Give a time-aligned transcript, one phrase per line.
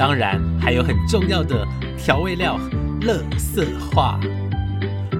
[0.00, 1.62] 当然还有很重要的
[1.98, 2.58] 调味料——
[3.04, 4.18] 乐色话。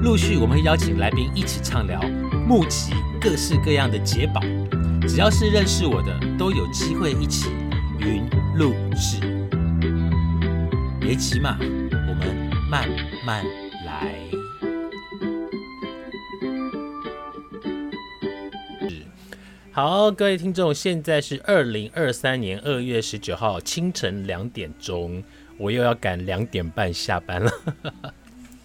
[0.02, 2.00] 陆续我们会邀请来宾一起畅聊，
[2.48, 4.40] 募集各式各样的解宝。
[5.06, 7.50] 只要是认识我的，都有机会一起
[7.98, 8.24] 云
[8.56, 9.20] 录制。
[10.98, 12.88] 别急嘛，我们慢
[13.26, 13.44] 慢
[13.84, 14.39] 来。
[19.82, 25.24] 好，各位听众，现在是二零二三年二月十九号清晨两点钟，
[25.56, 27.50] 我又要赶两点半下班了。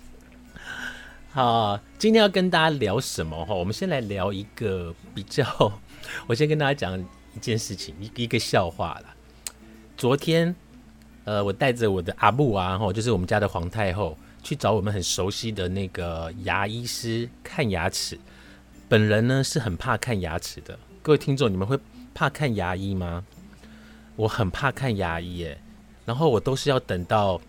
[1.32, 3.56] 好，今天要跟大家聊什么哈？
[3.56, 5.46] 我们先来聊一个比较，
[6.28, 7.00] 我先跟大家讲
[7.34, 9.16] 一件事情，一一个笑话啦。
[9.96, 10.54] 昨天，
[11.24, 18.20] 呃，我带着我的阿布啊，哈，就是我们家的皇太后，去找我们很熟悉的那个牙医师看牙齿。
[18.90, 20.78] 本人呢是很怕看牙齿的。
[21.06, 21.78] 各位听众，你们会
[22.16, 23.24] 怕看牙医吗？
[24.16, 25.62] 我很怕看牙医耶，
[26.04, 27.40] 然后我都是要等到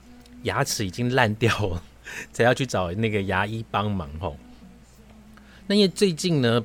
[0.42, 1.82] 牙齿已经烂掉了，
[2.34, 4.36] 才要去找那个牙医帮忙吼。
[5.66, 6.62] 那因为最近呢，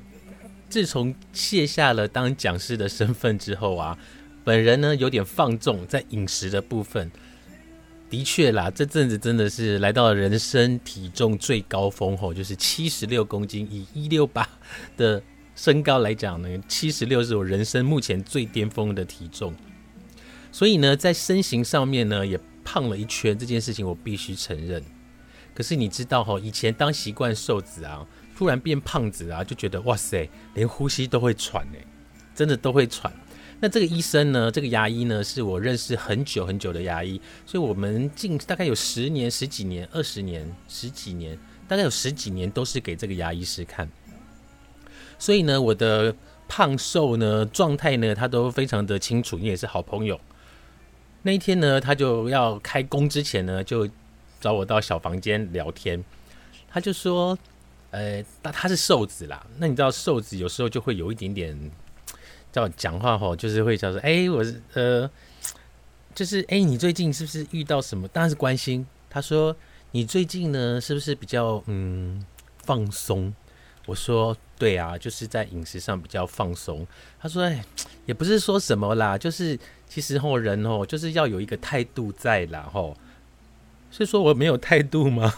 [0.67, 3.97] 自从卸下了当讲师的身份之后啊，
[4.43, 7.09] 本人呢有点放纵在饮食的部分。
[8.09, 14.45] 的确啦，这阵子真的是来到了人生体重最高峰吼，就是七十六公斤，以一六八
[14.97, 15.23] 的。
[15.55, 19.53] 身高来讲呢，七十六是我人生目前最巅峰的体重，
[20.51, 24.83] 所以呢，在身形上面呢也胖了一圈，这件事情我必须承认。
[25.53, 31.85] 可是你知道哈，以前当习惯瘦子啊，突然变胖子啊，就觉得哇塞，连呼吸都会喘哎，
[32.33, 33.11] 真的都会喘。
[33.59, 41.37] 那这个医生呢，这个牙医呢，是我认识很久很久的牙医，所以我们近大概有十年、十几年、二十年、十几年，
[41.67, 43.87] 大概有十几年都是给这个牙医师看。
[45.21, 46.15] 所以呢，我的
[46.47, 50.19] 胖瘦呢状态呢，他都非常的清楚，你也是好朋友。
[51.21, 53.87] 那一天呢，他就要开工之前呢，就
[54.39, 56.03] 找我到小房间聊天。
[56.67, 57.37] 他就说
[57.91, 61.55] ：“呃，他他是瘦子啦，那你知道瘦子有时候就会有一点点
[62.51, 65.07] 叫讲话吼，就是会叫做哎，我是呃，
[66.15, 68.07] 就是哎，你最近是不是遇到什么？
[68.07, 68.83] 当然是关心。
[69.07, 69.55] 他说
[69.91, 72.25] 你最近呢，是不是比较嗯
[72.63, 73.31] 放松？
[73.91, 76.85] 我说。”对啊，就是在饮食上比较放松。
[77.19, 77.65] 他说：“哎，
[78.05, 79.57] 也不是说什么啦，就是
[79.89, 82.95] 其实吼人哦，就是要有一个态度在啦吼。
[83.89, 85.33] 是说我没有态度吗？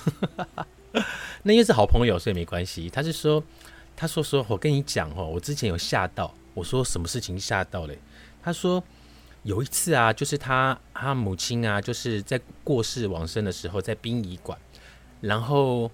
[1.44, 2.90] 那因为是好朋友，所以没关系。
[2.90, 3.42] 他是说，
[3.96, 6.34] 他说说我跟你讲哦，我之前有吓到。
[6.53, 7.97] 我说什么事情吓到嘞？
[8.44, 8.84] 他说
[9.44, 14.59] 有一次啊，就是他他母亲啊，就是在过世往生的时候，在殡仪馆，
[15.22, 15.90] 然后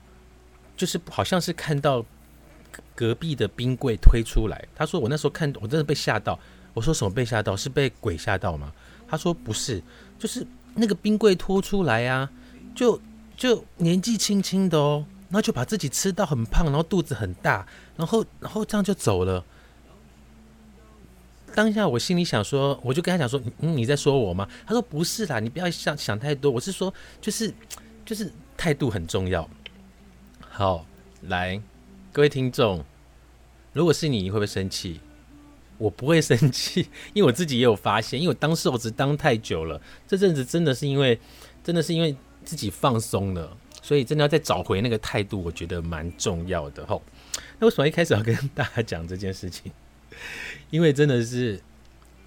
[0.76, 2.04] 就是好像是看到。”
[2.96, 6.38] 隔壁的冰柜推出来，他说：“我那时候看，我真的被吓到。”
[6.74, 7.56] 我说：“什么被吓到？
[7.56, 8.72] 是被鬼吓到吗？”
[9.08, 9.82] 他说：“不是，
[10.18, 12.30] 就是那个冰柜拖出来啊，
[12.76, 13.00] 就
[13.36, 17.66] 就年纪轻轻的哦，然后就把自己吃到很胖，然后肚子很大，
[17.98, 19.44] 然后然后这样就走了。”
[21.56, 26.52] 当下我心里想说，我就跟他讲说：“嗯，你在说我吗？”他说：“不是啦，你不要想想太多。
[26.52, 27.52] 我是说，就是
[28.06, 29.50] 就是态度很重要。”
[30.48, 30.86] 好，
[31.24, 31.60] 来。
[32.12, 32.84] 各位听众，
[33.72, 35.00] 如果是你，你会不会生气？
[35.78, 41.20] 我不会生气， 因为我自己也有发现，因为我当瘦子当太久了，这阵子真的是因为，
[41.64, 47.00] 真的是因为自己放松了，所以真的要再找回那个态度，我觉得蛮重要的吼。
[47.60, 49.72] 那为什么一开始要跟大家讲这件事情？
[50.72, 51.62] 因为真的是。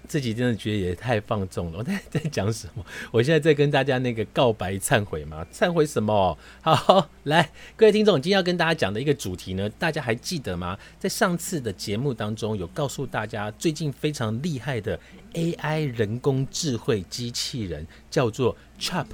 [0.07, 1.77] 自己真的觉得也太放纵了。
[1.79, 2.85] 我在在讲什么？
[3.11, 5.45] 我现在在跟大家那个告白忏悔吗？
[5.51, 6.37] 忏悔什么？
[6.61, 10.77] 好， 来，各位听众，今天要跟大家讲的一个主题呢，大家还记得吗？
[10.99, 14.99] 在上次的节目当中，有告诉大家最近非常厉害的
[15.33, 19.07] AI 人工智慧机器人，叫做 Chat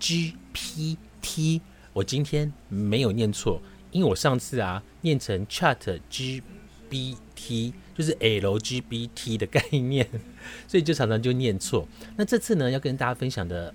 [0.00, 1.60] GPT。
[1.92, 3.60] 我今天没有念错，
[3.90, 7.72] 因为我上次啊念成 Chat GPT。
[7.98, 10.08] 就是 LGBT 的概念，
[10.68, 11.88] 所以就常常就念错。
[12.16, 13.74] 那这次呢，要跟大家分享的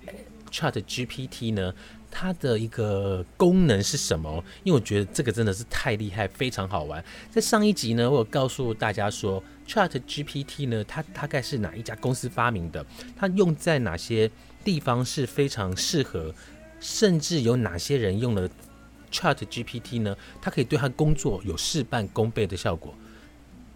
[0.50, 1.74] Chat GPT 呢，
[2.10, 4.42] 它的一个功能是什么？
[4.62, 7.04] 因为我觉得这个真的是太厉害，非常好玩。
[7.30, 12.86] 在上一集呢，我有告诉大家说，Chat GPT 呢，它大概是哪一家公司发明的？
[13.14, 14.30] 它用在哪些
[14.64, 16.34] 地方是非常适合？
[16.80, 18.48] 甚至有哪些人用了
[19.12, 20.16] Chat GPT 呢？
[20.40, 22.94] 它可以对他工作有事半功倍的效果。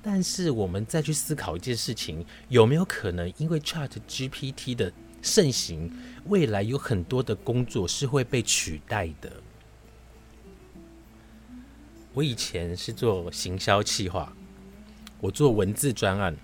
[0.00, 5.90] 但是我们再去思考一件事情，有没有可能因为 Chat GPT 的盛行，
[6.26, 9.30] 未来有很多的工作是会被取代的？
[12.14, 14.32] 我以前是做行销企划，
[15.20, 16.36] 我做文字专案，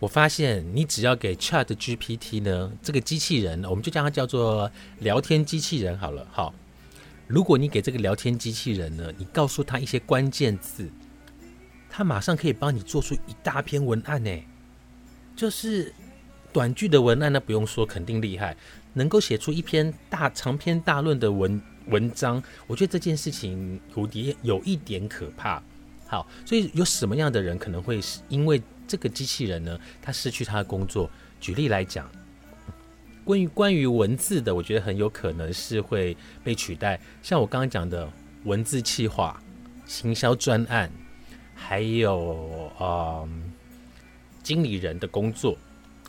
[0.00, 6.26] 我发现你只要给 Chat GPT 呢这个机器人，我们就将它叫做聊天机器人好了。
[6.32, 6.52] 好，
[7.26, 10.90] 如果你给这个聊天机器人呢，你告诉他一些关键字。
[11.96, 14.42] 他马上可以帮你做出一大篇文案呢，
[15.36, 15.94] 就是
[16.52, 18.56] 短句的文案呢，不用说，肯定厉害，
[18.94, 22.42] 能够写出一篇大长篇大论的文文章。
[22.66, 25.62] 我觉得这件事情有点有一点可怕。
[26.08, 31.08] 好，所以有什么样的人可能会因为这个机器人呢，他失去他的工作？
[31.40, 32.10] 举例来讲，
[33.24, 37.00] 关于关于文字的，我觉得很有可能是会被取代。
[37.22, 38.10] 像我刚刚讲的
[38.42, 39.40] 文字企划、
[39.86, 40.90] 行销专案。
[41.54, 43.26] 还有啊，
[44.42, 45.56] 经理人的工作，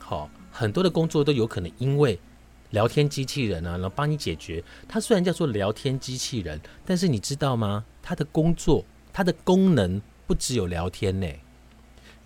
[0.00, 2.18] 好，很多的工作都有可能因为
[2.70, 4.62] 聊天机器人呢，能帮你解决。
[4.88, 7.84] 它虽然叫做聊天机器人，但是你知道吗？
[8.02, 11.26] 它的工作，它的功能不只有聊天呢。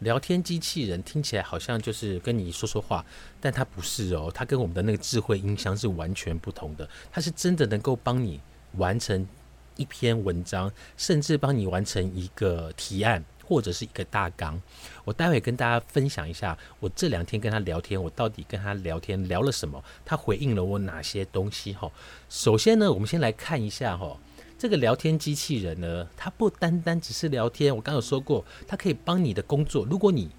[0.00, 3.04] 聊天机器人听起来好像就是跟你说说话，
[3.38, 6.88] 但它不是哦，它跟我们的那个智慧音箱是完全不同的。
[7.12, 8.40] 它是真的能够帮你
[8.76, 9.28] 完成。
[9.80, 14.60] 一篇文章，甚至帮你完成一个提案或者是一个大纲。
[15.04, 19.82] 我待会跟大家分享一下，我这两天跟他聊天，我到底跟他聊天聊了什么？
[20.04, 21.72] 他回应了我哪些东西？
[21.72, 21.90] 哈，
[22.28, 24.16] 首先呢，我们先来看一下哈，
[24.58, 27.74] 这个聊天机器人呢，它不单单只是聊天。
[27.74, 30.30] 我刚有说过，它可以帮你的工作，如果你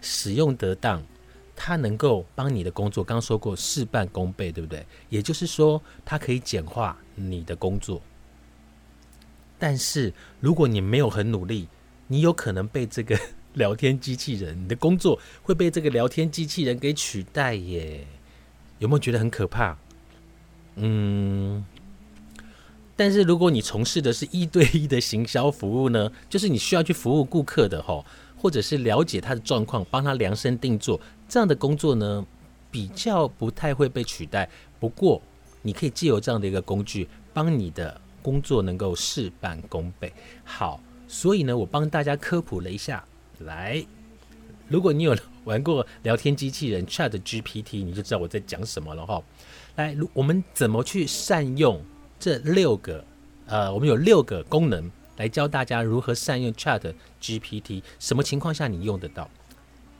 [0.00, 1.02] 使用得当，
[1.56, 3.02] 它能够帮你的工作。
[3.02, 4.86] 刚刚说过事半功倍，对不对？
[5.08, 8.00] 也就是说，它可以简化你的工作。
[9.58, 11.68] 但是，如果你没有很努力，
[12.08, 13.18] 你有可能被这个
[13.54, 18.06] 聊天机器人，你的工作会被这个聊天机器人给取代耶？
[18.78, 19.78] 有没有觉得很可怕？
[20.74, 21.64] 嗯，
[22.94, 28.04] 但是如果你从事的是一对一的行销服务呢，就是你需要去服务顾客的哈，
[28.36, 32.26] 或者是了解他的状况，帮他量身定做这样的工作呢，
[32.70, 34.46] 比较不太会被取代。
[34.78, 35.22] 不过，
[35.62, 37.98] 你可以借由这样的一个工具，帮你的。
[38.26, 40.12] 工作能够事半功倍，
[40.44, 43.04] 好，所以呢，我帮大家科普了一下。
[43.38, 43.86] 来，
[44.66, 49.22] 如果你有玩过聊天机器人 Chat GPT，你就知道我在讲什么了哈。
[49.76, 51.80] 来，我们怎么去善用
[52.18, 53.04] 这六个？
[53.46, 59.30] 呃，我们有六个功能来教大家如何善用 Chat GPT，什么情况下你用得到？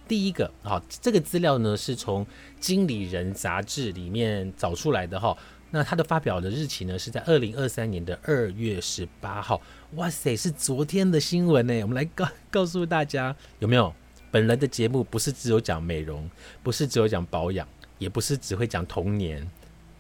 [0.08, 2.24] 第一个，好，这个资料呢是从
[2.58, 5.36] 《经理人》杂志里面找出来的哈。
[5.76, 9.60] 那它的发表的日期呢，是在二零二三年的二月十八号。
[9.96, 11.82] 哇塞，是昨天的新闻呢！
[11.82, 13.94] 我们来告告诉大家，有没有？
[14.30, 16.30] 本人的节目不是只有讲美容，
[16.62, 17.68] 不是只有讲保养，
[17.98, 19.46] 也不是只会讲童年，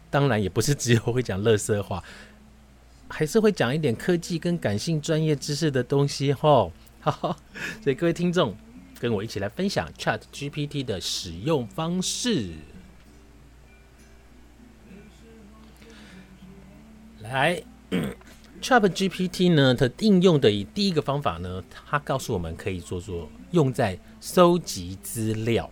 [0.08, 2.02] 当然也不是只有会讲乐色话，
[3.08, 6.70] 还是会讲一点科技跟感性专业知识的东西哈。
[7.00, 7.36] 好，
[7.84, 8.56] 所以各位听众，
[8.98, 12.52] 跟我一起来分享 Chat GPT 的使用方式。
[17.26, 17.62] 来
[18.62, 19.74] ，Chat GPT 呢？
[19.74, 25.70] 它应用的第一个方法呢，它告诉我们可以做做用在收集资料。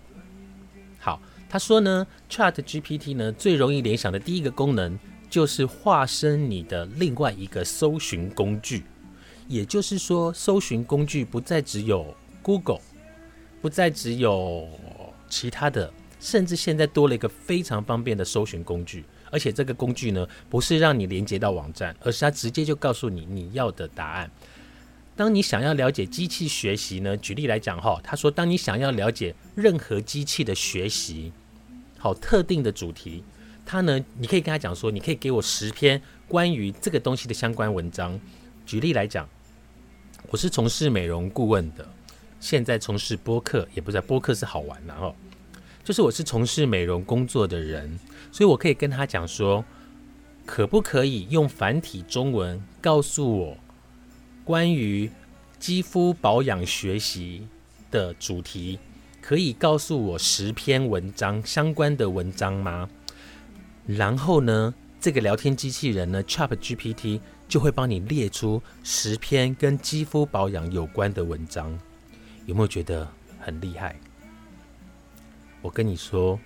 [0.99, 4.99] 好，他说呢，Chat GPT 呢最容易联想的第一个功能
[5.31, 8.85] 就是化身你的另外一个搜寻工具。
[9.47, 12.81] 也就是说，搜寻工具不再只有 Google，
[13.61, 14.69] 不再只有
[15.29, 19.05] 其他的，甚至现在多了一个非常方便的搜寻工具。
[19.35, 24.31] 而且这个工具呢，不是让你连接到网站，而是它直接就告诉你你要的答案。
[25.17, 31.33] 当你想要了解机器学习呢，举例来讲哈，他说，当你想要了解任何机器的学习，
[31.99, 33.25] 好特定的主题，
[33.67, 38.21] 他呢，你可以跟他讲说，你可以给我十篇关于这个东西的相关文章。
[38.65, 39.29] 举例来讲，
[40.29, 41.85] 我是从事美容顾问的，
[42.39, 45.13] 现在从事播客，也不是播客是好玩的哈。
[45.85, 47.99] 就是我是从事美容工作的人，
[48.33, 49.63] 所以我可以跟他讲说，
[50.47, 53.59] 可不可以用繁体中文告诉我
[54.45, 55.11] 关于
[55.59, 57.47] 肌肤保养学习
[57.91, 58.79] 的主题，
[59.21, 62.89] 可以告诉我十篇文章相关的文章吗？
[63.87, 71.79] 然后呢，这个聊天机器人呢，Chat GPT 就会帮你列出十篇跟肌肤保养有关的文章。
[72.47, 73.07] 有没有觉得
[73.39, 74.01] 很厉害？
[75.65, 76.39] 我跟你说，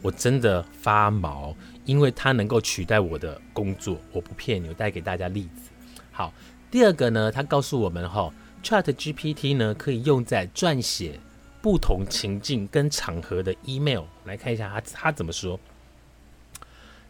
[0.00, 4.00] 我真的发毛，因为它能够取代我的工作。
[4.12, 5.72] 我不骗你，我带给大家例子。
[6.12, 6.32] 好，
[6.70, 11.18] 第二个呢，他告诉我们哈，Chat GPT 呢可以用在撰写
[11.60, 14.04] 不同情境跟场合的 email。
[14.24, 15.58] 来看一下他他怎么说。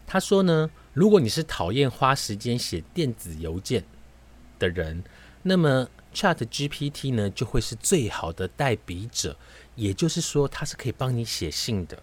[0.07, 3.83] 他说呢，如果你是讨厌花时间写电子邮件
[4.57, 5.03] 的人，
[5.43, 9.35] 那么 Chat GPT 呢就会是最好的代笔者。
[9.75, 11.97] 也就是说，它是可以帮你写信的，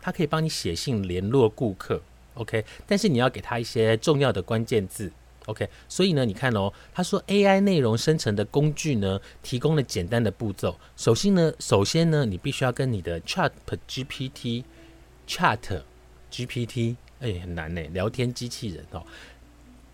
[0.00, 2.02] 它可以帮你写信联络顾客。
[2.34, 5.10] OK，但是你要给他一些重要的关键字。
[5.46, 10.78] OK，所以呢，你看哦，他说 AI 内容生成的工具呢，提供了简单的步骤。
[10.96, 13.50] 首先呢，首先呢，你必须要跟你的 Chat
[13.88, 15.82] GPT，Chat
[16.30, 19.06] GPT，哎，很难呢，聊天机器人哦。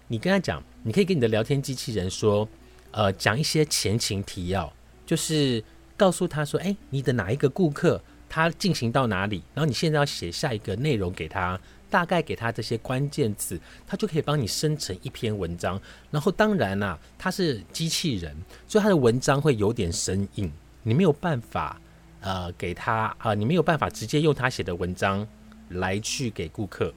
[0.08, 2.48] 你跟他讲，你可以跟你的聊天机器人说，
[2.94, 4.72] 呃，讲一些前情提要，
[5.04, 5.62] 就是
[5.96, 11.60] 告诉他说，哎，你的哪一个顾客他进行到哪里，然后你现在要写下一个内容给他。
[11.90, 15.80] 大概给他这些关键字，他就可以帮你生成一篇文章。
[16.10, 18.36] 然后当然啦，他是机器人，
[18.66, 20.50] 所以他的文章会有点生硬，
[20.82, 21.80] 你没有办法
[22.20, 25.24] 呃给他啊，你没有办法直接用他写的文章
[25.68, 26.92] 来去给顾客，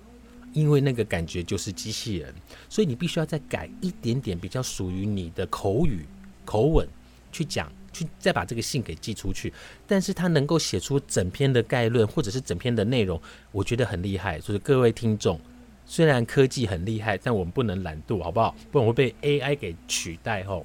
[0.53, 2.33] 因为那个感觉就是机器人，
[2.69, 6.05] 所以你必须要再改一点点比较属于你的口语
[6.45, 6.87] 口吻
[7.31, 7.71] 去讲。
[7.93, 9.51] 去再把这个信给寄出去，
[9.87, 13.19] 但是他能够写出整篇的概论或者是整篇的内容，
[13.51, 14.39] 我觉得很厉害。
[14.39, 15.39] 所以各位听众，
[15.83, 18.55] 虽然科技很厉害，但我们不能懒惰，好不好？
[18.71, 20.43] 不然会被 AI 给取代。
[20.43, 20.63] 后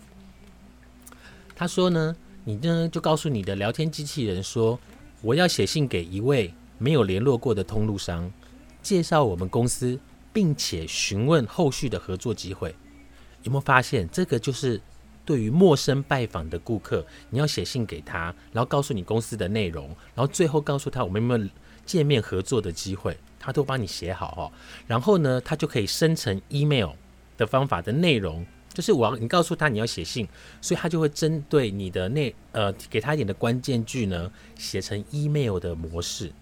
[1.56, 4.78] 他说呢，你呢就告诉你的聊天机器人说，
[5.22, 8.30] 我要写信给一位没有联络过的通路商，
[8.82, 9.98] 介绍我们公司，
[10.32, 12.74] 并且询问后续的合作机会。
[13.42, 14.80] 有没有发现这个就是？
[15.24, 19.86] 对于陌生拜访的顾客，你要写信给他，然后告诉你公司的内容，
[20.16, 21.50] 然后最后告诉他我们有没有
[21.86, 24.42] 见面合作的机会，他都帮你写好哦。
[24.84, 26.90] 然后呢，他就可以生成 email
[27.36, 30.26] 的方法的内容，就是我要你告诉他你要写信，
[30.60, 36.32] 所以他就会针对你的内呃给他一点的关键句呢，写成 email 的模式。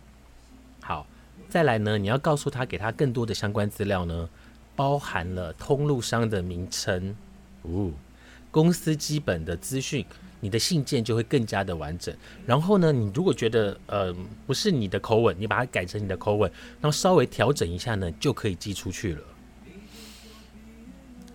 [1.51, 4.29] 好，再来呢，你要告诉他给他更多的相关资料呢，
[4.77, 7.17] 包含了通路商的名称，
[7.63, 7.91] 哦。
[8.53, 10.05] 公司基本的资讯，
[10.41, 12.13] 你的信件就会更加的完整。
[12.47, 14.13] 然后呢，你如果觉得呃
[14.47, 19.23] 不是你的口吻，你把它改成你的口吻，然后稍微调整一下呢，就可以寄出去了。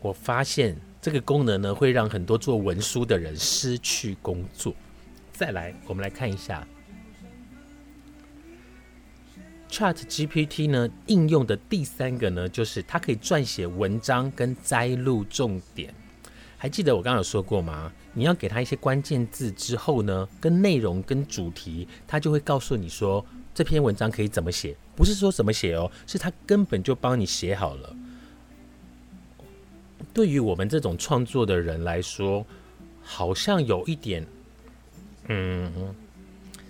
[0.01, 4.74] 我发现这个功能呢，会让很多做文书的人失去工作。
[5.31, 6.67] 再来，我们来看一下
[9.75, 15.94] Chat GPT 呢应用的第三个呢，就是它可以撰写文章跟摘录重点。
[16.58, 17.91] 还记得我刚刚有说过吗？
[18.13, 27.94] 你要给他一些关键字之后呢，跟内容跟主题，他就会告诉你说这篇文章可以怎么写，不是说怎么写哦，是他根本就帮你写好了。
[30.13, 32.46] 对于我们这种创作的人来说，
[33.03, 34.25] 好像有一点，
[35.27, 35.94] 嗯，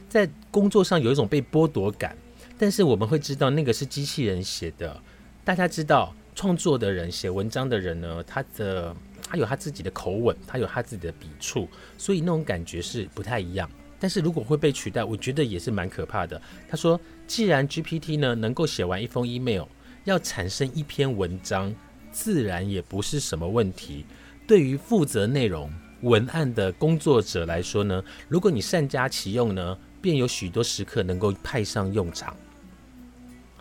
[0.10, 2.18] 在工作上有一种被剥夺感，
[2.58, 5.00] 但是我们会知道那个是机器人写的。
[5.44, 8.96] 大家知道，创作的人写文章的人呢，他的。
[9.28, 13.68] 他有他自己的口吻，他有他自己的笔触，所以那种感觉是不太一样。
[14.00, 16.40] 但是如果会被取代，我觉得也是蛮可怕的。
[16.70, 19.64] 他说，既然 GPT 呢能够写完一封 email，
[20.04, 21.74] 要产生一篇文章，
[22.12, 24.06] 自然也不是什么问题。
[24.46, 32.38] 对于负责内容文案的工作者来说呢，如果你善加其用呢，便有许多时刻能够派上用场。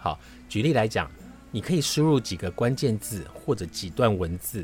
[0.04, 0.20] 好，
[0.50, 1.10] 举例来讲，
[1.50, 4.62] 你可以输入几个关键字或者几段文字。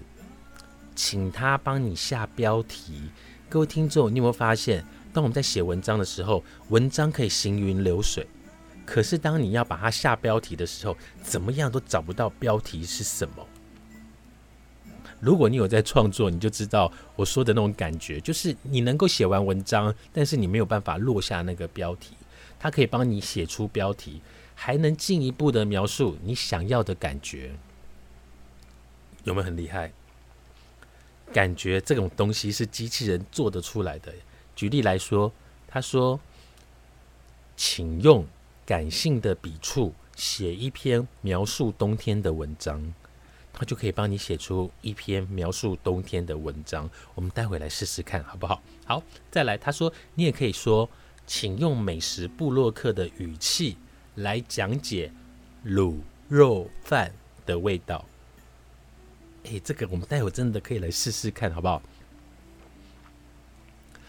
[0.94, 3.10] 请他帮你下标题，
[3.48, 8.26] 各位听众，你有没有发现，当我们在写文章的时候，文章可以行云流水，
[8.84, 13.46] 可是当你要把它下标题的时候，怎么样都找不到标题是什么？
[15.20, 22.14] 如果你有在创作，你就知道我说的那种感觉，就是你能够写完文章，但是你没有办法落下那个标题，
[22.58, 24.20] 它可以帮你写出标题，
[24.62, 27.52] 还能进一步的描述你想要的感觉，
[29.24, 29.90] 有没有很厉害？
[31.32, 34.12] 感觉这种东西是机器人做得出来的。
[34.54, 35.32] 举例来说，
[35.66, 36.20] 他说
[37.56, 38.26] ：“请用
[38.66, 42.92] 感性的笔触写一篇描述冬天的文章。”
[43.54, 46.90] 他就可以帮你写出一篇描述冬天的文章。
[47.14, 48.62] 我们待会来试试看，好不好？
[48.84, 50.86] 好，再来，他说：“你也可以说，
[51.26, 53.78] 请用美食部落客的语气
[54.22, 55.12] 来讲解
[55.66, 55.96] 卤
[56.28, 57.12] 肉饭
[57.44, 58.04] 的味道。
[59.44, 61.82] 诶，这个我们待会真的可以来试试看，好不好？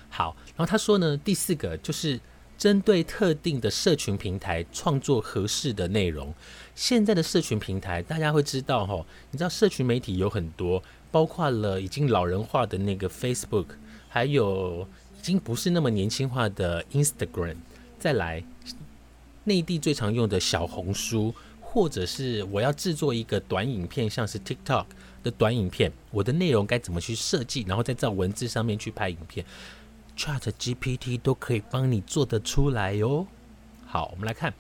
[0.10, 2.20] 好，然后他说呢，第四个就是
[2.58, 6.34] 针对特定的社群平台创作合适的内容。
[6.76, 13.68] 现在的社群平台，大家会知道哈，你知道社群媒体有很多，包括了已经老人化的那个 Facebook，
[14.10, 14.86] 还有
[15.18, 17.56] 已经不是那么年轻化的 Instagram，
[17.98, 18.44] 再来
[19.44, 24.86] 内地最常用的小红书，或者是我要制作一个短影片，像是 TikTok
[25.24, 29.46] 的短影片，我的内容该怎么去设计，然后再在文字上面去拍影片。
[30.18, 33.26] Chat GPT 都可以帮你做得出来哟。
[33.86, 34.54] 好，我们来看，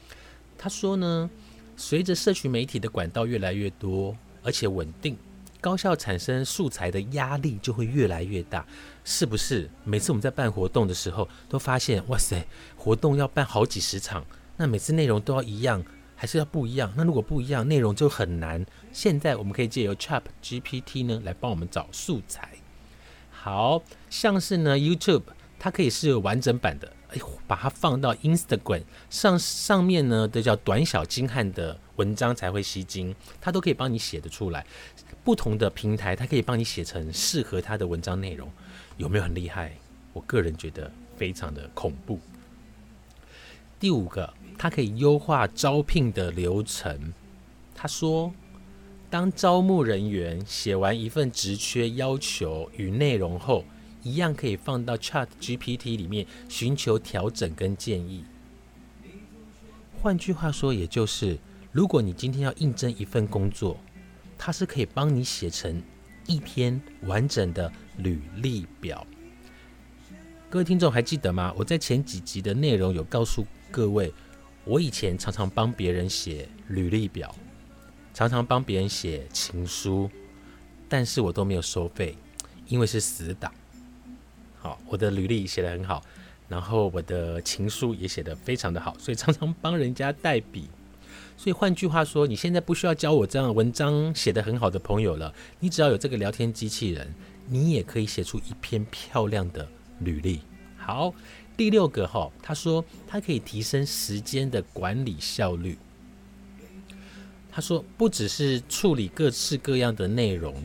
[0.57, 1.29] 他说呢，
[1.77, 5.15] 随着社群媒体的管道越来越多，而且稳定，
[5.59, 8.65] 高效产生素材的压力就会越来越大，
[9.03, 9.69] 是不是？
[9.83, 12.43] 每次我们在办活动的时候，都发现，哇塞，
[12.75, 14.25] 活动要办好几十场，
[14.61, 15.83] 那每次内容都要一样，
[16.15, 16.93] 还是要不一样？
[16.95, 18.63] 那如果不一样，内容就很难。
[18.93, 22.47] 现在我们可以借由 Chat GPT 呢，来帮我们找素材。
[23.31, 25.23] 好像是呢，YouTube。
[25.57, 34.65] 它可以是完整版的，哎，把它放到 Instagram 上上面呢，这叫短小精悍的文章才会吸睛，它都可以帮你写得出来。
[35.23, 38.51] 不同的平台，它可以帮你写成适合它的文章内容，
[38.97, 39.73] 有没有很厉害？
[40.13, 42.19] 我个人觉得非常的恐怖。
[43.79, 47.13] 第五个，它可以优化招聘的流程。
[47.75, 48.33] 他说，
[49.09, 53.63] 当招募人员写完一份职缺要求与内容后。
[54.03, 58.23] 一样可以放到 Chat GPT 里面寻求调整跟建议。
[60.01, 61.37] 换句话说，也就是
[61.71, 63.77] 如果你今天要应征一份工作，
[64.39, 65.79] 它是可以帮你写成
[66.25, 69.05] 一篇完整的履历表。
[70.49, 71.53] 各位听众还记得吗？
[71.55, 74.11] 我在前几集的内容有告诉各位，
[74.63, 77.33] 我以前常常帮别人写履历表，
[78.13, 80.09] 常常帮别人写情书，
[80.87, 82.15] 但是我都没有收费，
[82.67, 83.51] 因为是死党。
[84.59, 86.03] 好，我的履历写得很好，
[86.47, 90.69] 然后我的情书也写得非常的好，所以常常帮人家代笔。
[91.35, 97.11] 所以换句话说，你现在不需要教我这样文章写得很好的朋友了，你只要有这个聊天机器人，
[97.47, 99.67] 你也可以写出一篇漂亮的
[100.01, 100.41] 履历。
[100.77, 101.11] 好，
[101.55, 105.77] 第六个哈，他说他可以提升时间的管理效率。
[107.51, 110.55] 他说不只是处理各式各样的内容。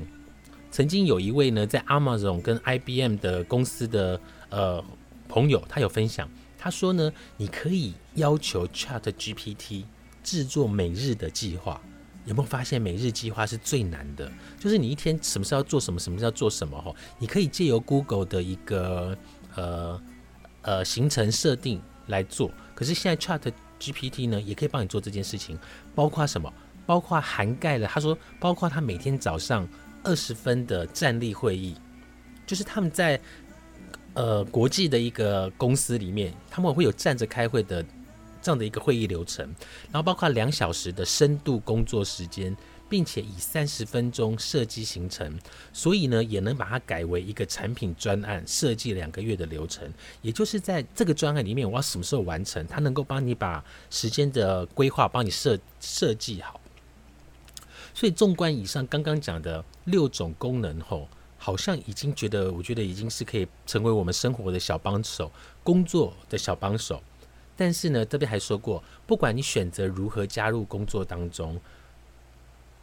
[0.70, 4.20] 曾经有一位呢，在 Amazon 跟 IBM 的公司的
[4.50, 4.84] 呃
[5.28, 9.84] 朋友，他有分享，他说呢，你可以要求 Chat GPT
[10.22, 11.80] 制作每日的计划。
[12.24, 14.30] 有没有发现每日计划是最难的？
[14.58, 16.76] 就是你一天什么时候要做什么，什么时候要做什么？
[16.80, 19.16] 哈，你可以借由 Google 的一个
[19.54, 20.00] 呃
[20.66, 22.50] 呃行程设定来做。
[22.74, 23.40] 可是现在 Chat
[23.80, 25.58] GPT 呢，也可以帮你做这件事情，
[25.94, 26.52] 包括什么？
[26.84, 29.66] 包括涵盖了他说，包括他每天早上。
[30.04, 31.74] 二十分的站立会议，
[32.46, 33.20] 就是他们在
[34.14, 37.84] 呃国际的一个公司里面，他们会有站着开会的
[38.40, 39.44] 这样的一个会议流程，
[39.90, 42.56] 然后包括两小时的深度工作时间，
[42.88, 45.38] 并且以三十分钟设计行程，
[45.72, 49.90] 所以呢也能把它改为一个产品专案设计两个月的流程，
[50.22, 56.60] 也就是在这个专案里面，我要什么时候完成，它能够帮你把时间的规划帮你设设计好。
[57.94, 65.32] 所以，纵观以上刚刚讲的六种功能后，好像已经觉得，我觉得已经是可以成为我们生活的小帮手、
[65.64, 67.02] 工作的小帮手。
[67.56, 71.58] 但是呢，这边还说过，不管你选择如何加入工作当中，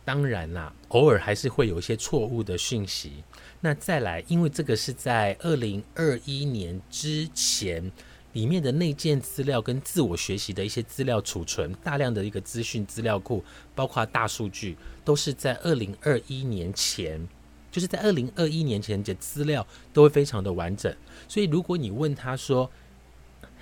[0.06, 3.24] 当然啦，偶尔还是会有一些错误的讯息。
[3.62, 7.92] 那再来，因为这个是在二零二一年之前。
[8.34, 13.44] 里面的内建资料跟自我学习的一些资料储存，大量的一个资讯资料库，
[13.76, 17.28] 包括大数据，都是在二零二一年前，
[17.72, 19.64] 就是在二零二一年前的资料
[19.94, 20.92] 都会非常的完整。
[21.28, 22.72] 所以如果你问他说：“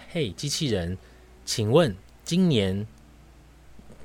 [0.09, 0.97] 嘿，机器人，
[1.43, 2.87] 请问今年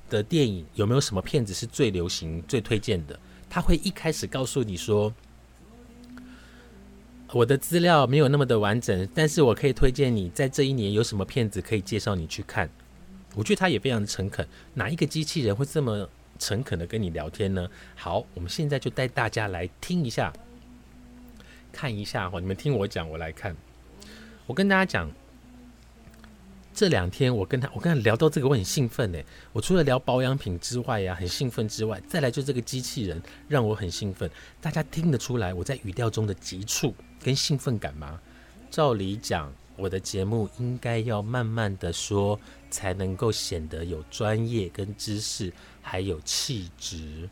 [0.08, 5.12] 的电影有没有什么片子是最流行、最推荐的？”他会一开始告诉你说。
[7.32, 12.70] 我的资料没有那么的完整，但是我可以推荐你在这一年有什么片子可以介绍你去看。
[13.34, 17.68] 我觉得他也非常的诚恳，哪一个机器人会这么诚恳的跟你聊天呢？
[17.96, 20.32] 好，我们现在就带大家来听一下，
[21.72, 23.56] 看一下哈，你们听我讲，我来看。
[24.46, 25.10] 我跟大家讲，
[26.76, 29.24] 这两天我跟他，我跟他聊到这个，我很兴奋诶。
[29.54, 34.30] 我除了聊保养品之外呀，很兴奋之外，再来就这个机器人让我很兴奋。
[34.60, 36.94] 大家听得出来我在语调中的急促。
[37.24, 38.20] 跟兴奋感吗？
[38.70, 42.38] 照理讲，我的节目应该要慢慢的说，
[42.70, 47.26] 才能够显得有专业跟知识，还有气质。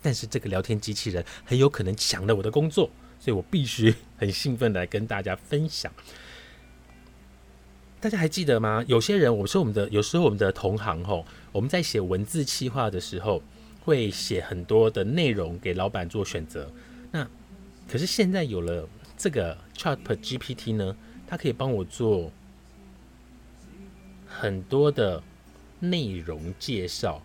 [0.00, 2.88] 但是这个聊天机器人很有可能抢了我的工作，
[3.20, 5.92] 所以我必须很兴奋来跟大家分享。
[7.98, 8.84] 大家还记得吗？
[8.86, 13.42] 有些人，我说我们的有时候我们的同行吼，我们在写文字企划的时候，
[13.80, 16.70] 会写很多的内容给老板做选择。
[17.10, 17.26] 那
[17.88, 20.94] 可是现在有了这个 Chat GPT 呢，
[21.26, 22.30] 它可以帮我做
[24.26, 25.22] 很多的
[25.80, 27.22] 内容介绍。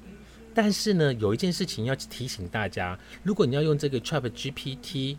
[0.56, 5.18] 但是呢，有一件事情要提醒大家：如果你要用这个 Chat GPT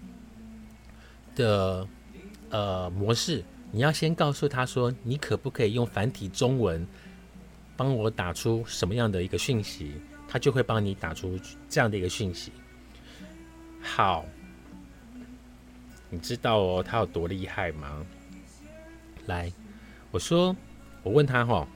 [1.37, 1.87] 的
[2.49, 3.45] 呃模式。
[3.75, 6.87] 你要先告诉他说，你可不可以用繁体中文
[7.75, 9.95] 帮我打出什么样的一个讯息，
[10.29, 12.53] 他就会帮你打出这样的一个讯息。
[13.81, 14.27] 好，
[16.11, 18.05] 你知道哦，他有多厉害吗？
[19.25, 19.51] 来，
[20.11, 20.55] 我说，
[21.03, 21.67] 我问他哈，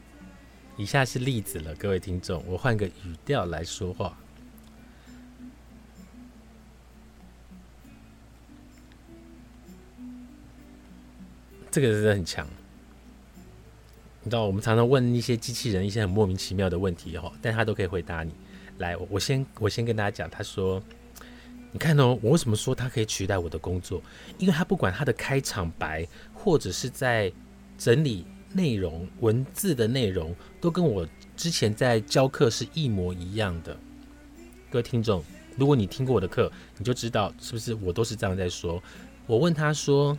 [0.77, 4.19] 以下是例子了，各位听众，我换个语调来说话。
[11.77, 12.47] 这个真的很强，
[14.23, 18.33] 你知道，我们常常问一些机器人一些很莫名其妙的问题哈，但他都可以回答你。
[18.79, 20.83] 来，我先我先跟大家讲，他说
[21.73, 24.01] ：“你看哦，我为什么说他可以取代我的工作？
[24.39, 27.31] 因为他不管他的开场白，或者是在
[27.77, 33.77] 整理内容、文字的内容，都跟我之前在教课是一模一样的。
[34.71, 35.23] 各位听众，
[35.59, 38.83] 如果你听过我的课，你就知道是不是我都是这样在说。
[39.27, 40.17] 我问他说。”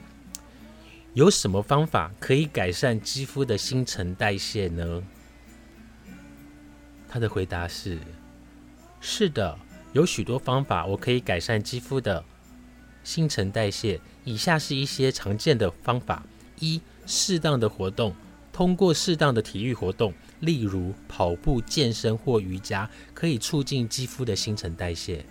[1.17, 5.01] 有什么方法可以改善肌肤的新陈代谢呢？
[7.10, 7.97] 他的回答是：
[9.01, 9.58] 是的，
[9.93, 12.23] 有许多方法我可以改善肌肤的
[13.03, 13.99] 新陈代谢。
[14.25, 16.23] 以下是一些常见的方法：
[16.60, 18.13] 一、适当的活动，
[18.53, 25.25] 通过适当的体育活动，例如跑步、健身或瑜伽，可以促进肌肤的新陈代谢。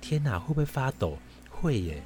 [0.00, 1.18] 天哪，会不会发抖？
[1.50, 2.04] 会耶。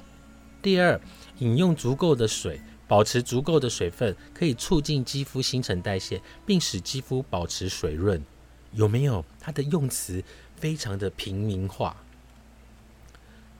[0.63, 0.99] 第二，
[1.37, 2.59] 饮用足够的水。
[2.87, 8.23] 保持足够的水分，可以促进肌肤新陈代谢，并使肌肤保持水润。
[8.71, 9.23] 有没有？
[9.39, 10.23] 它的用词
[10.55, 11.97] 非常的平民化。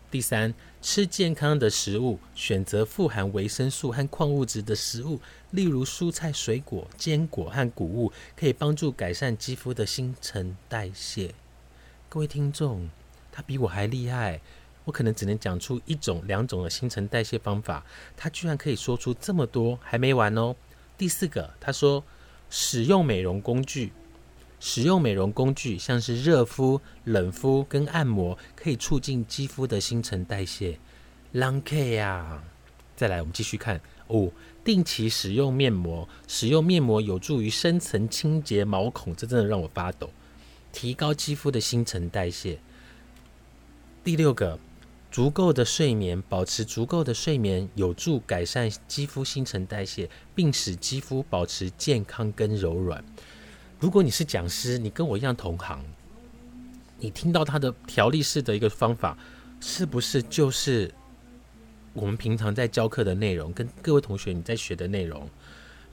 [0.09, 5.19] 第三，吃健康的食物，选择富含维生素和矿物质的食物，
[5.51, 11.35] 例如蔬菜、水果、坚果和谷物，可以帮助改善肌肤的新陈代谢。
[12.07, 12.89] 各位听众，
[13.33, 14.39] 他比我还厉害。
[14.87, 20.55] 我可能只能讲出一种、两种的新陈代谢方法，他居然可以说出这么多，还没完哦。
[20.97, 22.01] 第四个，他说
[22.49, 23.91] 使用美容工具，
[24.61, 30.79] 使用美容工具，像是热敷、冷敷跟按摩，可以促进肌肤的新陈代谢。
[31.33, 32.41] ok 呀，
[32.95, 34.31] 再来，我们继续看哦。
[34.63, 40.09] 定期使用面膜，使用面膜有助于深层清洁毛孔，这真的让我发抖，
[40.71, 42.57] 提高肌肤的新陈代谢。
[44.01, 44.57] 第六个。
[45.17, 53.03] 足够的睡眠，保持足够的睡眠，有助改善肌肤新陈代谢，并使肌肤保持健康跟柔软。
[53.79, 55.83] 如果你是讲师，你跟我一样同行，
[56.99, 59.17] 你听到他的条例式的一个方法，
[59.59, 60.93] 是不是就是
[61.93, 65.27] 我们平常在教课的内容，跟各位同学你在学的内容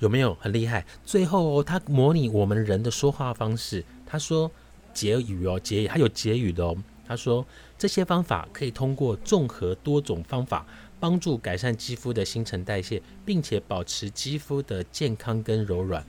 [0.00, 0.84] 有没有很厉害？
[1.02, 4.52] 最后他模拟我们人的说话方式，他说
[4.92, 6.76] 结语哦，结语他有结语的哦。
[7.07, 10.67] 他说：“这些方法可以通过综合多种方法，
[10.99, 16.05] 帮助改善肌肤的新陈代谢，并且保持肌肤的健康跟柔软。”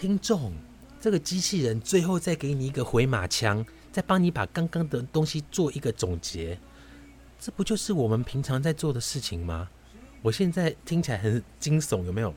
[0.00, 0.52] 听众，
[1.00, 6.58] 这个机器人最后再给你一个回马枪，再帮你把刚刚的东西做一个总结，
[7.38, 9.68] 这不就是我们平常在做的事情吗？
[10.22, 12.34] 我现在听起来很惊悚，有没有？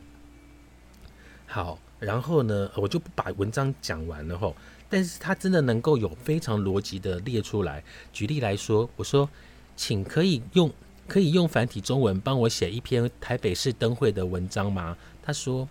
[1.46, 4.56] 好，然后呢，我就不把文章讲完了吼。
[4.90, 7.84] 但是他真的能够有非常逻辑的列出来。
[8.12, 9.28] 举例来说，我说，
[9.76, 10.72] 请可以用
[11.08, 14.96] 可以用繁体中文帮我写一篇台北市灯会的文章吗？
[15.24, 15.68] 他说，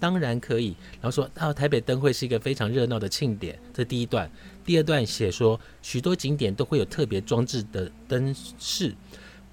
[0.00, 0.74] 当然可以。
[1.00, 4.28] 然后说，啊，台北灯会是一个非常热闹的庆典，这第一段。
[4.64, 8.92] 第二段写说，许多景点都会有特别装置的灯饰，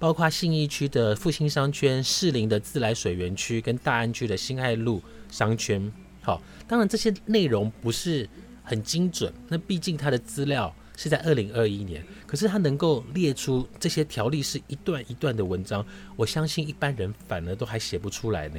[0.00, 5.92] 包括信义区的复兴商圈、士林的自来水园区跟大安区的新爱路商圈。
[6.24, 8.28] 好，当然这些内容不是。
[8.66, 15.84] 很精准，那毕竟他的资料是在二零二一年，可是他能够列出这些条例是一段一段的文章，
[16.16, 18.58] 我相信一般人反而都还写不出来呢。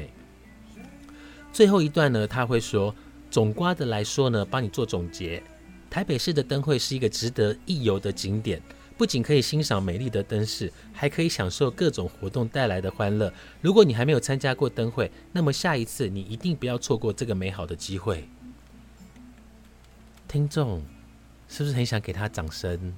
[1.51, 2.93] 最后一段呢，他会说，
[3.31, 5.41] 总瓜的来说呢，帮你做总结，
[5.89, 8.61] 台北市的灯会是一个值得一游的景点，
[8.97, 13.33] 不仅可以欣赏美丽的灯饰，还可以享受各种活动带来的欢乐。
[13.61, 18.29] 如果你还没有参加过灯会，那么下一次你一定不要错过这个美好的机会。
[20.27, 20.81] 听众
[21.47, 22.93] 是不是很想给他掌声？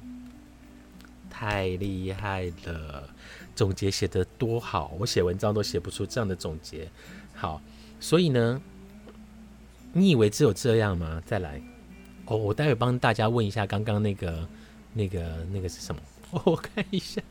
[1.29, 3.09] 太厉害了，
[3.55, 6.89] 总结写得多好，我写文章都写不出这样的总结。
[7.35, 7.61] 好，
[7.99, 8.59] 所以呢，
[9.93, 11.21] 你以为只有这样吗？
[11.25, 11.61] 再来，
[12.25, 14.47] 哦，我待会帮大家问一下刚刚那个、
[14.93, 16.01] 那个、那个是什么？
[16.45, 17.21] 我看一下，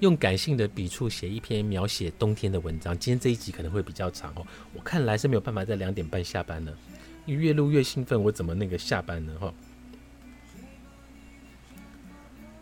[0.00, 2.96] 用感性的笔触写一篇描写冬天的文章。
[2.98, 6.76] 今天这一集可能会比较长哦，我看来是没有办法在两点半下班了。
[7.26, 9.32] 越录越兴奋，我怎么那个下班呢？
[9.40, 9.54] 哈。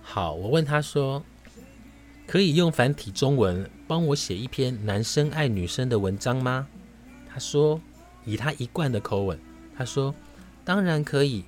[0.03, 1.23] 好，我问他说
[2.27, 6.66] ：“可以用繁体中文帮我写一篇男生爱女生的文章吗？”
[7.33, 7.81] 他说
[8.27, 9.38] ：“以他一贯的口吻，
[9.77, 10.14] 他说
[10.64, 11.45] ：‘当然可以。’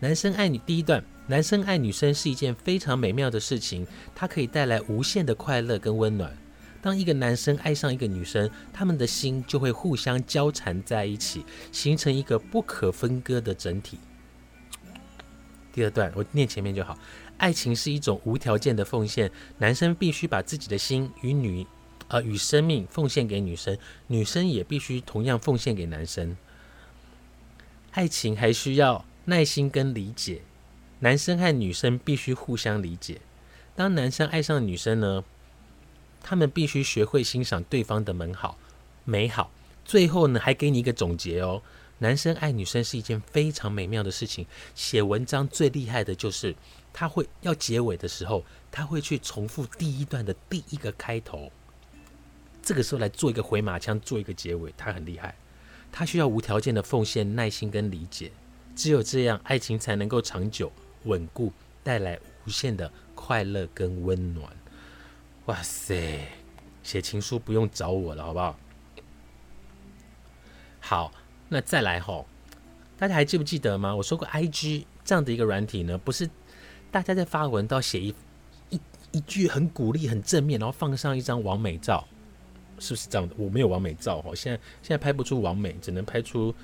[0.00, 6.34] 男生爱女第一段，男生爱女生是一件非常美妙的事情，它可以带来无限的快乐跟温暖。
[6.80, 13.98] 当一个男生爱上一个女生，他们的心就会互相交缠在一起，形成一个不可分割的整体。”
[15.70, 16.98] 第二段，我念前面就好。
[17.36, 21.66] 爱情是一种无条件的奉献，男生必须把自己的心与女，
[22.08, 26.34] 呃，与生命奉献给女生，女生也必须同样奉献给男生。
[27.90, 30.40] 爱情还需要耐心跟理解，
[31.00, 33.20] 男生和女生必须互相理解。
[33.76, 35.24] 当男生爱上女生呢，
[36.20, 38.58] 他们必须学会欣赏对方的美好，
[39.04, 39.50] 美好。
[39.84, 41.62] 最后呢，还给你一个总结哦。
[42.00, 44.46] 男生爱女生是一件非常美妙的事情。
[44.74, 46.54] 写文章最厉害的就是
[46.92, 51.50] 他会要结尾的时候，他会去重复第一段的第一个开头。
[52.62, 55.34] 这个时候来做一个回马枪，做一个结尾，他很厉害。
[55.90, 58.30] 他需要无条件的奉献、耐心跟理解，
[58.76, 60.70] 只有这样，爱情才能够长久、
[61.08, 64.48] 稳固，带来无限的快乐跟温暖。
[65.46, 66.20] 哇塞，
[66.82, 68.56] 写情书不用找我了，好不好？
[70.78, 71.12] 好。
[71.50, 72.26] 那再来吼，
[72.98, 73.96] 大家还记不记得吗？
[73.96, 76.28] 我说过，I G 这样的一个软体呢，不是
[76.90, 78.14] 大家在发文都要写一
[78.68, 78.78] 一
[79.12, 82.06] 一句很鼓励、很正面，然后放上一张完美照，
[82.78, 83.34] 是不是这样的？
[83.38, 86.54] 我没有完美照哦，现在现在拍不出完美，只能拍出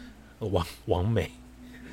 [0.40, 1.30] 完完美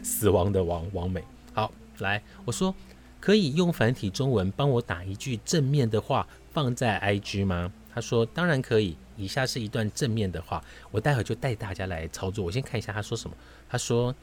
[0.04, 1.24] 死亡的王王美。
[1.54, 2.76] 好，来，我说
[3.20, 7.72] 可以用繁体中文帮我打一句正面的话放在 I G 吗？
[7.94, 8.98] 他说当然可以。
[9.18, 12.44] 以下是一段正面的话，我待会就带大家来操作。
[12.44, 13.38] 我先看一下他说什么。
[13.70, 14.16] 他说：“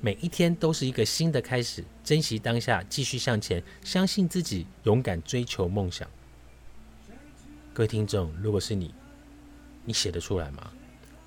[0.00, 6.08] 每一天都是一个新的开始，珍惜当下，继续向前，相信自己，勇敢追求梦想。”
[7.74, 8.94] 各位听众，如果是你，
[9.84, 10.70] 你写得出来吗？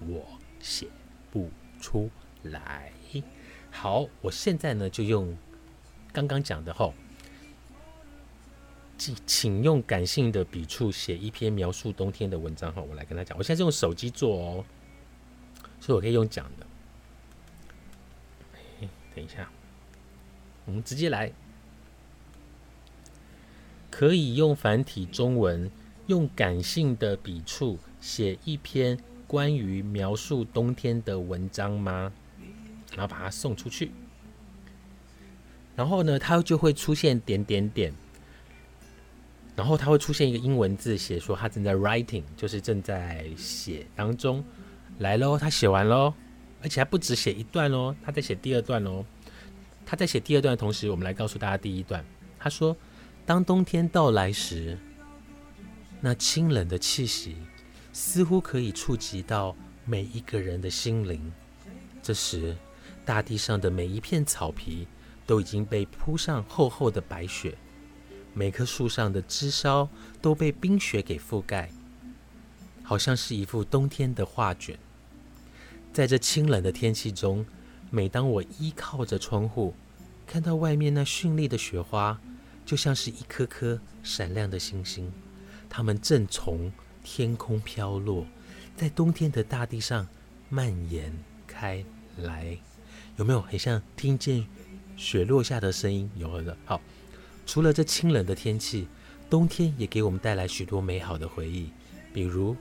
[0.08, 0.26] 我
[0.62, 0.88] 写
[1.30, 1.50] 不
[1.82, 2.10] 出
[2.44, 2.94] 来。
[3.70, 5.36] 好，我现在呢就用
[6.12, 6.94] 刚刚讲的吼。
[8.98, 13.38] 请请用感性的笔触写一篇描述冬天的文章哈，我来跟他讲。
[13.38, 14.66] 我现在是用手机做哦，
[15.80, 16.68] 所以我可以用讲的。
[19.16, 19.50] 等一下，
[20.66, 21.32] 我们直接来。
[23.90, 25.72] 可以用繁体中文，
[26.08, 32.12] 用感性的笔触写一篇关于描述冬天的文章吗？
[32.92, 33.92] 然后把它送出去，
[35.80, 37.94] 然后呢，它就会出现点点点。
[39.56, 44.44] 然后它会出现一个英文字，写说他正在 writing，就是正在写当中。
[44.98, 46.14] 来喽，他写完喽，
[46.62, 49.06] 而且还不止写一段哦，他在写第二段哦。
[49.86, 52.04] 他在写第二段的同时，我们来告诉大家第一段。
[52.38, 52.76] 他说
[53.26, 54.78] ：“当冬天到来时，
[56.02, 57.38] 那清冷的气息
[57.94, 61.32] 似乎可以触及到每一个人的心灵。
[62.04, 62.54] 这时，
[63.06, 64.86] 大地上的每一片草皮
[65.30, 67.56] 都已经被铺上厚厚的白雪。”
[68.34, 69.88] 每棵树上的枝梢
[70.22, 71.70] 都被冰雪给覆盖，
[72.82, 74.80] 好像是一幅冬天的画卷。
[75.94, 77.46] 在这清冷的天气中，
[77.92, 79.76] 每当我依靠着窗户，
[80.26, 82.20] 看到外面那绚丽的雪花，
[82.66, 85.12] 就像是一颗颗闪亮的星星，
[85.70, 86.72] 它们正从
[87.04, 88.26] 天空飘落，
[88.76, 90.08] 在冬天的大地上
[90.50, 91.12] 蔓延
[91.46, 91.84] 开
[92.18, 92.58] 来。
[93.18, 94.48] 有没有很像听见
[95.00, 96.12] 雪落下的声音？
[96.18, 96.82] 有了，好。
[97.46, 98.86] 除了这清冷的天气，
[99.30, 101.72] 冬天也给我们带来许多美好的回忆。
[102.14, 102.54] 比如，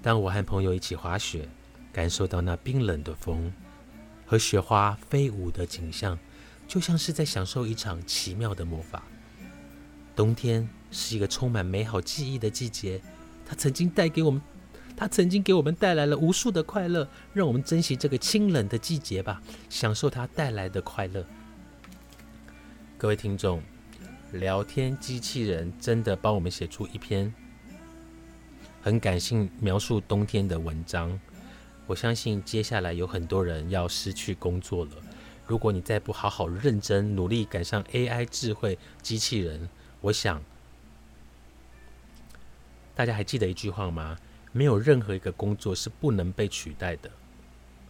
[0.00, 1.48] 当我和朋友一起滑雪，
[1.92, 3.52] 感受到那冰冷的风
[4.24, 6.16] 和雪花飞舞的景象，
[6.68, 9.02] 就像是在享受一场奇妙的魔法。
[10.14, 13.02] 冬天是一个充满美好记忆的季节，
[13.44, 14.40] 它曾经带给我们，
[14.96, 17.08] 它曾经给我们带来了无数的快乐。
[17.34, 21.26] 让我们珍惜这个清冷的季节吧，享受它带来的快乐。
[23.00, 23.62] 各位听众。
[24.32, 27.32] 聊天机器人真的帮我们写出一篇
[28.82, 31.18] 很感性描述冬天的文章。
[31.86, 34.90] 我相信接下来有很多人要失去工作了。
[35.46, 39.66] 如果你再不好好认真努力赶上 AI 智慧机器人，
[40.02, 40.42] 我想
[42.94, 44.18] 大家还记得一句话吗？
[44.52, 47.10] 没有任何一个工作是不能被取代的。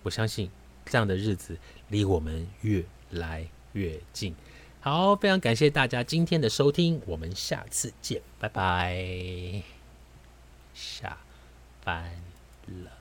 [0.05, 0.49] 我相信
[0.85, 4.37] 这样的日子离我们越来越近。
[4.83, 9.63] 好，非常感谢大家今天的收听，我们下次见，拜拜。
[10.73, 11.19] 下
[11.85, 12.11] 班
[12.67, 13.00] 了。